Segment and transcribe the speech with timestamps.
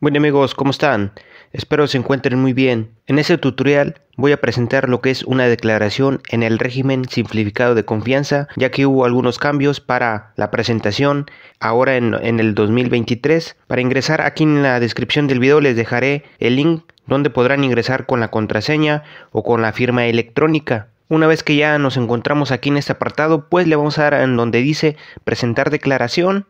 [0.00, 1.10] Bueno amigos, ¿cómo están?
[1.52, 2.90] Espero se encuentren muy bien.
[3.08, 7.74] En este tutorial voy a presentar lo que es una declaración en el régimen simplificado
[7.74, 11.26] de confianza, ya que hubo algunos cambios para la presentación
[11.58, 13.56] ahora en, en, el 2023.
[13.66, 18.06] Para ingresar aquí en la descripción del video les dejaré el link donde podrán ingresar
[18.06, 19.02] con la contraseña
[19.32, 20.90] o con la firma electrónica.
[21.10, 24.14] Una vez que ya nos encontramos aquí en este apartado, pues le vamos a dar
[24.22, 26.46] en donde dice presentar declaración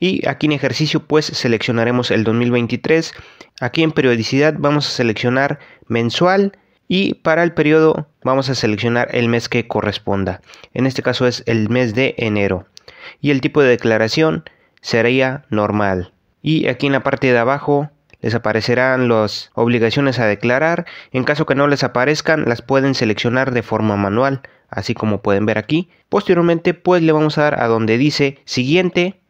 [0.00, 3.14] y aquí en ejercicio pues seleccionaremos el 2023.
[3.60, 6.52] Aquí en periodicidad vamos a seleccionar mensual
[6.86, 10.40] y para el periodo vamos a seleccionar el mes que corresponda.
[10.72, 12.66] En este caso es el mes de enero.
[13.20, 14.44] Y el tipo de declaración
[14.80, 16.12] sería normal.
[16.42, 17.90] Y aquí en la parte de abajo
[18.20, 20.86] les aparecerán las obligaciones a declarar.
[21.12, 25.46] En caso que no les aparezcan, las pueden seleccionar de forma manual, así como pueden
[25.46, 25.90] ver aquí.
[26.08, 29.20] Posteriormente, pues le vamos a dar a donde dice siguiente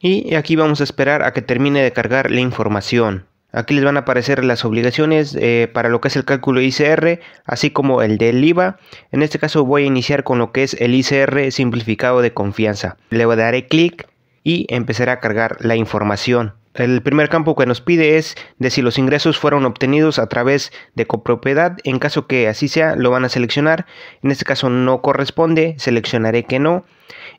[0.00, 3.26] y aquí vamos a esperar a que termine de cargar la información.
[3.50, 7.20] Aquí les van a aparecer las obligaciones eh, para lo que es el cálculo ICR,
[7.46, 8.78] así como el del IVA.
[9.10, 12.98] En este caso voy a iniciar con lo que es el ICR simplificado de confianza.
[13.08, 14.06] Le daré clic
[14.44, 16.54] y empezará a cargar la información.
[16.74, 20.70] El primer campo que nos pide es de si los ingresos fueron obtenidos a través
[20.94, 21.78] de copropiedad.
[21.84, 23.86] En caso que así sea, lo van a seleccionar.
[24.22, 26.84] En este caso no corresponde, seleccionaré que no.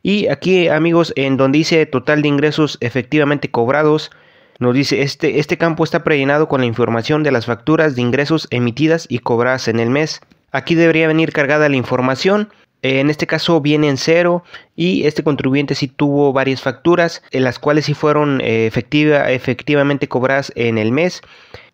[0.02, 4.12] Y aquí, amigos, en donde dice total de ingresos efectivamente cobrados,
[4.60, 8.48] nos dice este, este campo está prellenado con la información de las facturas de ingresos
[8.52, 10.22] emitidas y cobradas en el mes.
[10.52, 12.50] Aquí debería venir cargada la información
[12.82, 14.44] en este caso viene en cero
[14.76, 20.08] y este contribuyente sí tuvo varias facturas, en las cuales sí fueron eh, efectiva, efectivamente
[20.08, 21.22] cobradas en el mes.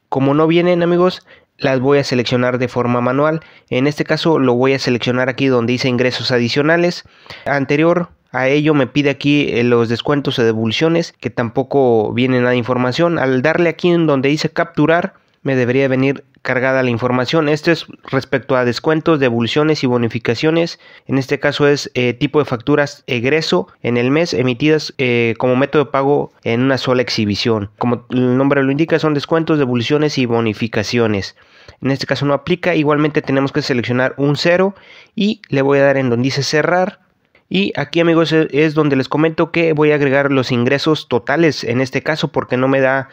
[0.09, 1.25] Como no vienen amigos,
[1.57, 3.41] las voy a seleccionar de forma manual.
[3.69, 7.03] En este caso lo voy a seleccionar aquí donde dice ingresos adicionales.
[7.45, 12.51] Anterior a ello me pide aquí eh, los descuentos o devoluciones que tampoco viene nada
[12.51, 13.17] de información.
[13.17, 15.13] Al darle aquí en donde dice capturar
[15.45, 17.49] me debería venir cargada la información.
[17.49, 20.79] Esto es respecto a descuentos, devoluciones y bonificaciones.
[21.05, 25.55] En este caso es eh, tipo de facturas egreso en el mes emitidas eh, como
[25.55, 27.69] método de pago en una sola exhibición.
[27.77, 31.35] Como el nombre lo indica, son descuentos, devoluciones y bonificaciones.
[31.79, 32.73] En este caso no aplica.
[32.73, 34.73] Igualmente tenemos que seleccionar un cero
[35.15, 37.01] y le voy a dar en donde dice cerrar.
[37.49, 41.81] Y aquí amigos es donde les comento que voy a agregar los ingresos totales en
[41.81, 43.09] este caso porque no me da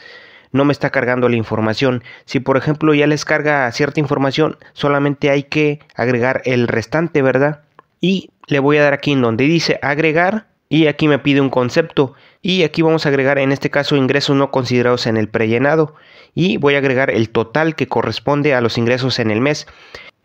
[0.53, 2.05] no me está cargando la información.
[2.25, 7.63] Si por ejemplo ya les carga cierta información, solamente hay que agregar el restante, ¿verdad?
[8.01, 11.51] Y le voy a dar aquí en donde dice agregar y aquí me pide un
[11.51, 15.95] concepto y aquí vamos a agregar en este caso ingresos no considerados en el prellenado
[16.35, 19.67] y voy a agregar el total que corresponde a los ingresos en el mes.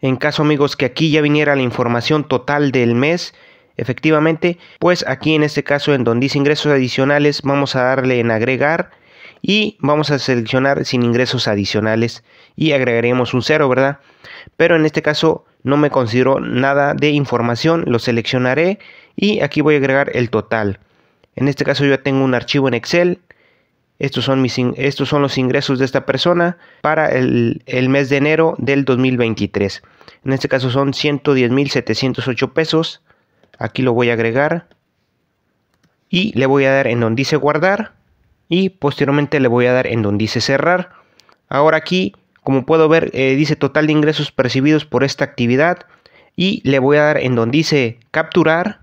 [0.02, 3.34] En caso amigos que aquí ya viniera la información total del mes,
[3.78, 8.32] efectivamente, pues aquí en este caso en donde dice ingresos adicionales vamos a darle en
[8.32, 8.92] agregar
[9.42, 12.24] y vamos a seleccionar sin ingresos adicionales
[12.56, 14.00] y agregaremos un cero, ¿verdad?
[14.56, 18.80] Pero en este caso no me considero nada de información, lo seleccionaré
[19.16, 20.80] y aquí voy a agregar el total.
[21.36, 23.20] En este caso yo tengo un archivo en Excel.
[24.00, 28.18] Estos son, mis, estos son los ingresos de esta persona para el, el mes de
[28.18, 29.82] enero del 2023.
[30.24, 33.02] En este caso son 110.708 pesos.
[33.58, 34.68] Aquí lo voy a agregar.
[36.10, 37.97] Y le voy a dar en donde dice guardar
[38.50, 40.92] y posteriormente le voy a dar en donde dice cerrar.
[41.50, 42.14] Ahora aquí,
[42.44, 45.86] como puedo ver, eh, dice total de ingresos percibidos por esta actividad
[46.36, 48.82] y le voy a dar en donde dice capturar,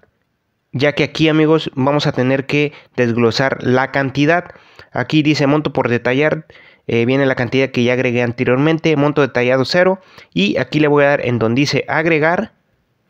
[0.72, 4.47] ya que aquí amigos vamos a tener que desglosar la cantidad.
[4.92, 6.46] Aquí dice monto por detallar,
[6.86, 10.00] eh, viene la cantidad que ya agregué anteriormente, monto detallado 0
[10.34, 12.52] y aquí le voy a dar en donde dice agregar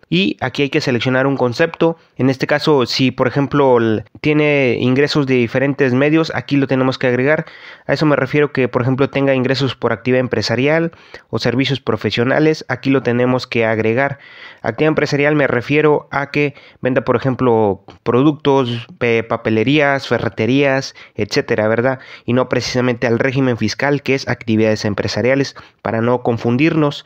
[0.09, 1.97] y aquí hay que seleccionar un concepto.
[2.17, 3.79] En este caso, si por ejemplo
[4.21, 7.47] tiene ingresos de diferentes medios, aquí lo tenemos que agregar.
[7.87, 10.93] A eso me refiero que por ejemplo tenga ingresos por actividad empresarial
[11.31, 14.19] o servicios profesionales, aquí lo tenemos que agregar.
[14.63, 18.87] Actividad empresarial me refiero a que venda por ejemplo productos,
[19.29, 21.99] papelerías, ferreterías, etcétera, ¿verdad?
[22.25, 27.05] Y no precisamente al régimen fiscal que es actividades empresariales para no confundirnos.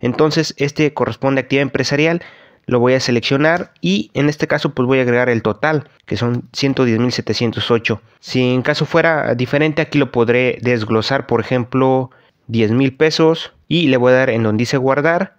[0.00, 2.22] Entonces este corresponde a actividad empresarial,
[2.66, 6.16] lo voy a seleccionar y en este caso pues voy a agregar el total que
[6.16, 8.00] son 110.708.
[8.20, 12.10] Si en caso fuera diferente aquí lo podré desglosar por ejemplo
[12.48, 15.38] 10.000 pesos y le voy a dar en donde dice guardar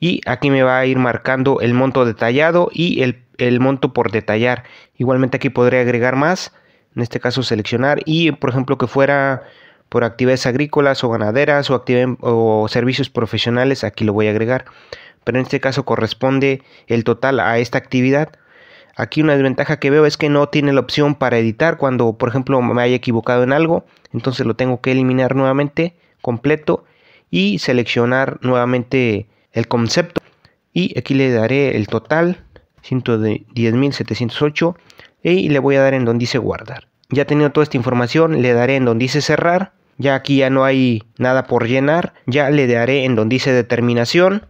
[0.00, 4.10] y aquí me va a ir marcando el monto detallado y el, el monto por
[4.10, 4.64] detallar.
[4.96, 6.54] Igualmente aquí podré agregar más,
[6.96, 9.42] en este caso seleccionar y por ejemplo que fuera
[9.90, 14.64] por actividades agrícolas o ganaderas o, servicios profesionales, aquí lo voy a agregar.
[15.24, 18.30] Pero en este caso corresponde el total a esta actividad.
[18.96, 22.28] Aquí una desventaja que veo es que no tiene la opción para editar cuando por
[22.28, 23.84] ejemplo me haya equivocado en algo.
[24.14, 26.84] Entonces lo tengo que eliminar nuevamente completo
[27.28, 30.22] y seleccionar nuevamente el concepto.
[30.72, 32.44] Y aquí le daré el total
[32.88, 34.76] 110.708
[35.24, 36.86] y le voy a dar en donde dice guardar.
[37.10, 39.72] Ya teniendo toda esta información le daré en donde dice cerrar.
[40.00, 42.14] Ya aquí ya no hay nada por llenar.
[42.26, 44.48] Ya le daré en donde dice determinación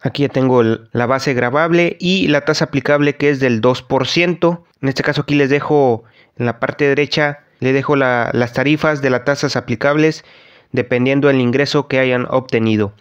[0.00, 4.60] Aquí ya tengo la base grabable y la tasa aplicable que es del 2%.
[4.80, 6.04] En este caso aquí les dejo
[6.36, 10.24] en la parte derecha, le dejo las tarifas de las tasas aplicables
[10.70, 12.92] dependiendo del ingreso que hayan obtenido.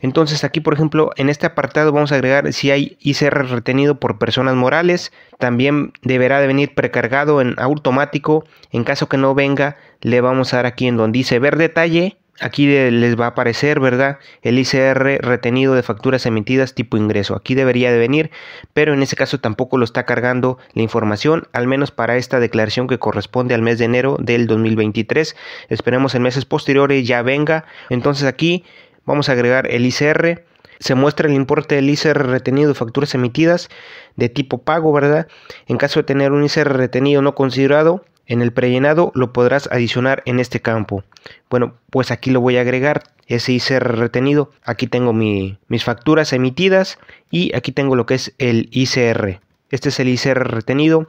[0.00, 4.18] Entonces aquí por ejemplo en este apartado vamos a agregar si hay ICR retenido por
[4.18, 5.12] personas morales.
[5.38, 8.44] También deberá de venir precargado en automático.
[8.72, 12.18] En caso que no venga le vamos a dar aquí en donde dice ver detalle
[12.38, 14.18] Aquí les va a aparecer, ¿verdad?
[14.42, 17.34] El ICR retenido de facturas emitidas tipo ingreso.
[17.34, 18.30] Aquí debería de venir,
[18.74, 22.88] pero en ese caso tampoco lo está cargando la información, al menos para esta declaración
[22.88, 25.34] que corresponde al mes de enero del 2023.
[25.70, 27.64] Esperemos en meses posteriores ya venga.
[27.88, 28.64] Entonces aquí
[29.06, 30.44] vamos a agregar el ICR.
[30.78, 33.70] Se muestra el importe del ICR retenido de facturas emitidas
[34.16, 35.26] de tipo pago, ¿verdad?
[35.66, 40.22] En caso de tener un ICR retenido no considerado, en el prellenado lo podrás adicionar
[40.26, 41.04] en este campo.
[41.48, 44.50] Bueno, pues aquí lo voy a agregar, ese ICR retenido.
[44.64, 46.98] Aquí tengo mis facturas emitidas
[47.30, 49.40] y aquí tengo lo que es el ICR.
[49.70, 51.08] Este es el ICR retenido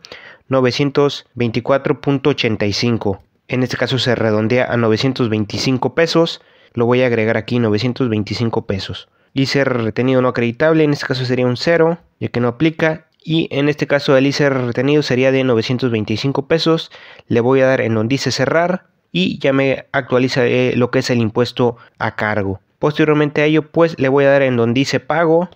[0.49, 3.19] 924.85.
[3.49, 6.41] En este caso se redondea a 925 pesos.
[6.77, 9.09] Lo voy a agregar aquí 925 pesos.
[9.33, 13.47] ICR retenido no acreditable, en este caso sería un 0, ya que no aplica y
[13.49, 16.91] en este caso el ICR retenido sería de 925 pesos.
[17.27, 20.99] Le voy a dar en donde dice cerrar y ya me actualiza eh, lo que
[20.99, 22.59] es el impuesto a cargo.
[22.77, 25.49] Posteriormente a ello pues le voy a dar en donde dice pago,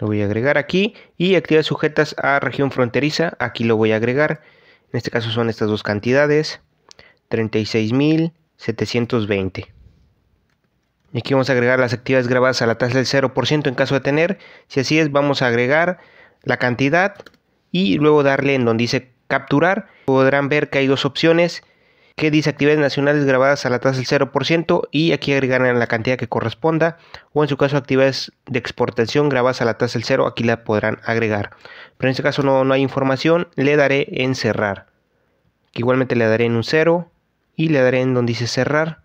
[0.00, 3.96] Lo voy a agregar aquí y actividades sujetas a región fronteriza, aquí lo voy a
[3.96, 4.40] agregar.
[4.92, 6.62] En este caso son estas dos cantidades,
[7.30, 9.66] 36.720.
[11.12, 13.94] Y aquí vamos a agregar las actividades grabadas a la tasa del 0% en caso
[13.94, 14.38] de tener.
[14.68, 15.98] Si así es, vamos a agregar
[16.44, 17.16] la cantidad
[17.70, 19.88] y luego darle en donde dice capturar.
[20.06, 21.62] Podrán ver que hay dos opciones
[22.20, 26.18] que dice actividades nacionales grabadas a la tasa del 0% y aquí agregarán la cantidad
[26.18, 26.98] que corresponda
[27.32, 30.62] o en su caso actividades de exportación grabadas a la tasa del 0 aquí la
[30.62, 31.52] podrán agregar.
[31.96, 34.88] Pero en este caso no, no hay información le daré en cerrar.
[35.72, 37.10] Igualmente le daré en un 0
[37.56, 39.00] y le daré en donde dice cerrar.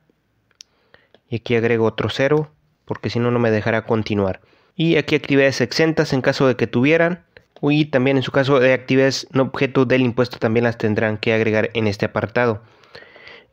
[1.29, 2.51] Y aquí agrego otro 0
[2.83, 4.41] porque si no no me dejará continuar.
[4.75, 7.23] Y aquí actividades exentas en caso de que tuvieran
[7.61, 11.33] y también en su caso de actividades no objeto del impuesto también las tendrán que
[11.33, 12.61] agregar en este apartado.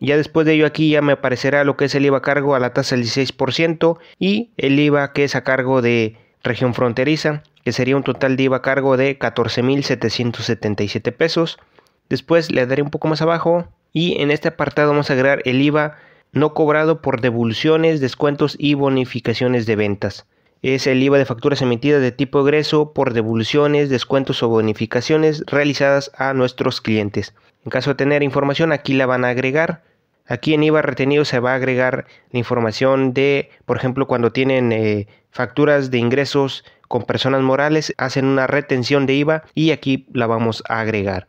[0.05, 2.57] Ya después de ello aquí ya me aparecerá lo que es el IVA a cargo
[2.57, 7.45] a la tasa del 16% y el IVA que es a cargo de región fronteriza,
[7.65, 11.61] que sería un total de IVA cargo de 14.777 pesos.
[12.09, 15.63] Después le daré un poco más abajo y en este apartado vamos a agregar el
[15.63, 15.99] IVA
[16.33, 20.27] no cobrado por devoluciones, descuentos y bonificaciones de ventas
[20.63, 26.13] es el IVA de facturas emitidas de tipo egreso por devoluciones, descuentos o bonificaciones realizadas
[26.17, 27.35] a nuestros clientes.
[27.65, 29.83] En caso de tener información, aquí la van a agregar.
[30.27, 34.73] Aquí en IVA retenido se va a agregar la información de, por ejemplo, cuando tienen
[34.73, 40.27] eh, facturas de ingresos con personas morales, hacen una retención de IVA y aquí la
[40.27, 41.27] vamos a agregar.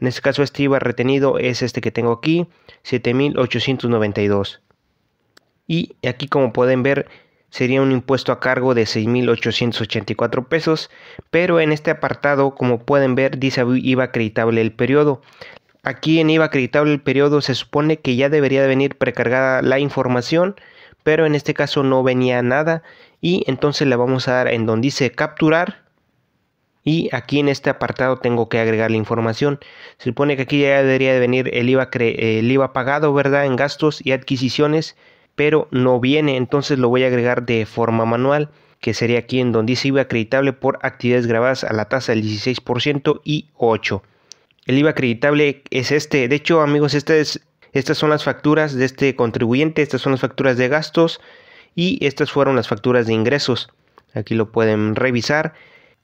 [0.00, 2.46] En este caso, este IVA retenido es este que tengo aquí,
[2.82, 4.60] 7892.
[5.66, 7.08] Y aquí, como pueden ver,
[7.50, 10.90] sería un impuesto a cargo de 6.884 pesos,
[11.30, 15.20] pero en este apartado, como pueden ver, dice IVA acreditable el periodo.
[15.88, 19.78] Aquí en IVA acreditable el periodo se supone que ya debería de venir precargada la
[19.78, 20.54] información,
[21.02, 22.82] pero en este caso no venía nada
[23.22, 25.86] y entonces le vamos a dar en donde dice capturar
[26.84, 29.60] y aquí en este apartado tengo que agregar la información.
[29.96, 33.46] Se supone que aquí ya debería de venir el IVA, pagado, ¿verdad?
[33.46, 34.94] En gastos y adquisiciones,
[35.36, 39.52] pero no viene, entonces lo voy a agregar de forma manual, que sería aquí en
[39.52, 44.02] donde dice IVA acreditable por actividades grabadas a la tasa del 16% y 8.
[44.68, 46.28] El IVA acreditable es este.
[46.28, 47.40] De hecho, amigos, estas
[47.94, 51.22] son las facturas de este contribuyente, estas son las facturas de gastos
[51.74, 53.70] y estas fueron las facturas de ingresos.
[54.12, 55.54] Aquí lo pueden revisar.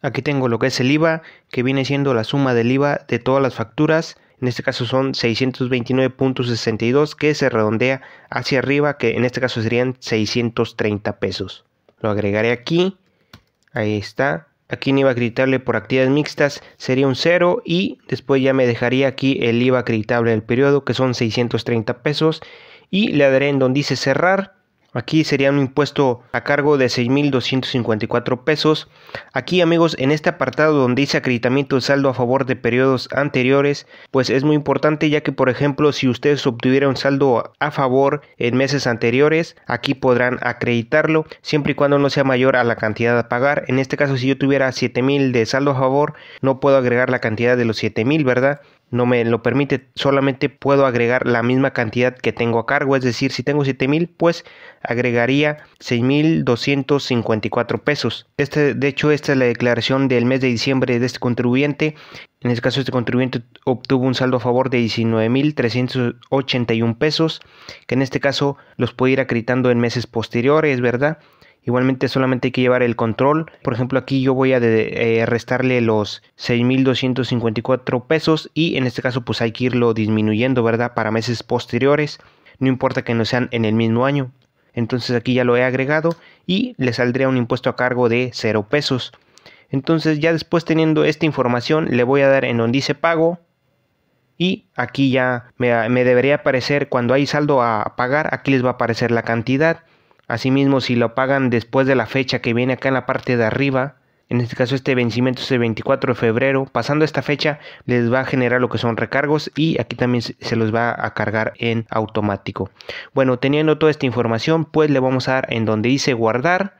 [0.00, 3.18] Aquí tengo lo que es el IVA, que viene siendo la suma del IVA de
[3.18, 4.16] todas las facturas.
[4.40, 9.97] En este caso son 629.62 que se redondea hacia arriba, que en este caso serían
[10.00, 11.66] 630 pesos.
[12.00, 12.97] Lo agregaré aquí.
[13.75, 14.49] Ahí está.
[14.68, 19.09] Aquí en IVA acreditable por actividades mixtas sería un 0 y después ya me dejaría
[19.09, 22.40] aquí el IVA acreditable del periodo que son 630 pesos
[22.90, 24.53] y le daré en donde dice cerrar
[24.94, 28.88] Aquí sería un impuesto a cargo de 6.254 pesos.
[29.32, 33.88] Aquí amigos, en este apartado donde dice acreditamiento de saldo a favor de periodos anteriores,
[34.12, 38.56] pues es muy importante ya que por ejemplo si ustedes obtuvieran saldo a favor en
[38.56, 43.28] meses anteriores, aquí podrán acreditarlo siempre y cuando no sea mayor a la cantidad a
[43.28, 43.64] pagar.
[43.66, 47.18] En este caso si yo tuviera 7.000 de saldo a favor, no puedo agregar la
[47.18, 48.60] cantidad de los 7.000, ¿verdad?
[48.90, 53.02] No me lo permite, solamente puedo agregar la misma cantidad que tengo a cargo, es
[53.02, 54.44] decir, si tengo 7000, pues
[54.82, 58.26] agregaría 6254 pesos.
[58.36, 61.94] Este, de hecho, esta es la declaración del mes de diciembre de este contribuyente.
[62.40, 67.40] En este caso, este contribuyente obtuvo un saldo a favor de 19.381 pesos,
[67.86, 71.18] que en este caso los puede ir acreditando en meses posteriores, ¿verdad?
[71.66, 73.50] Igualmente solamente hay que llevar el control.
[73.62, 79.23] Por ejemplo, aquí yo voy a eh, restarle los 6.254 pesos y en este caso
[79.23, 80.92] pues hay que irlo disminuyendo, ¿verdad?
[80.94, 82.18] Para meses posteriores.
[82.59, 84.30] No importa que no sean en el mismo año.
[84.75, 86.16] Entonces aquí ya lo he agregado
[86.47, 89.12] y le saldría un impuesto a cargo de 0 pesos.
[89.71, 93.38] Entonces ya después teniendo esta información le voy a dar en donde dice pago
[94.37, 98.71] y aquí ya me, me debería aparecer cuando hay saldo a pagar, aquí les va
[98.71, 99.85] a aparecer la cantidad
[100.28, 103.44] Asimismo, si lo pagan después de la fecha que viene acá en la parte de
[103.44, 103.96] arriba,
[104.30, 108.20] en este caso este vencimiento es el 24 de febrero, pasando esta fecha les va
[108.20, 111.86] a generar lo que son recargos y aquí también se los va a cargar en
[111.90, 112.70] automático.
[113.12, 116.78] Bueno, teniendo toda esta información, pues le vamos a dar en donde dice guardar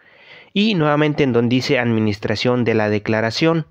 [0.55, 3.67] y nuevamente en donde dice administración de la declaración.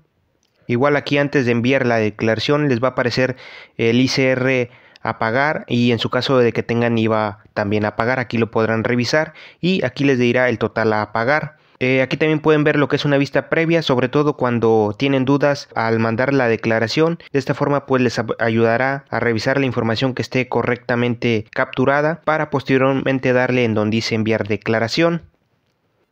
[0.66, 3.36] Igual aquí antes de enviar la declaración les va a aparecer
[3.76, 4.70] el ICR
[5.04, 8.50] a pagar y en su caso de que tengan IVA también a pagar, aquí lo
[8.50, 11.58] podrán revisar y aquí les dirá el total a pagar.
[11.80, 15.24] Eh, aquí también pueden ver lo que es una vista previa, sobre todo cuando tienen
[15.24, 17.18] dudas al mandar la declaración.
[17.32, 22.50] De esta forma pues les ayudará a revisar la información que esté correctamente capturada para
[22.50, 25.22] posteriormente darle en donde dice enviar declaración.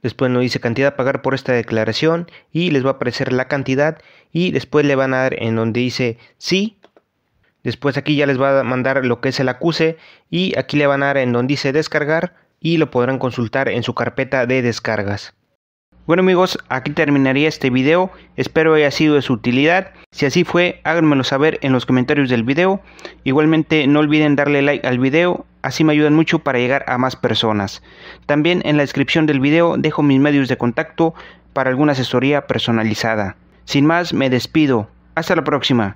[0.03, 3.47] Después nos dice cantidad a pagar por esta declaración y les va a aparecer la
[3.47, 3.99] cantidad
[4.33, 6.77] y después le van a dar en donde dice sí
[7.63, 9.97] Después aquí ya les va a mandar lo que es el acuse
[10.31, 13.83] y aquí le van a dar en donde dice descargar y lo podrán consultar en
[13.83, 15.35] su carpeta de descargas.
[16.05, 20.81] Bueno amigos, aquí terminaría este video, espero haya sido de su utilidad, si así fue
[20.83, 22.81] háganmelo saber en los comentarios del video,
[23.23, 27.15] igualmente no olviden darle like al video, así me ayudan mucho para llegar a más
[27.15, 27.85] personas.
[28.27, 31.15] También en la descripción del video dejo mis medios de contacto
[31.53, 33.37] para alguna asesoría personalizada.
[33.65, 35.91] Sin más, me despido, hasta la próxima.